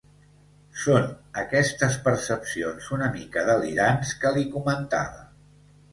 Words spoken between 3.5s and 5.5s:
delirants que li comentava.